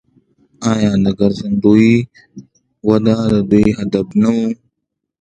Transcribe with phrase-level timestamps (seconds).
[0.71, 1.91] آیا د ګرځندوی
[2.87, 4.47] وده د دوی هدف نه دی؟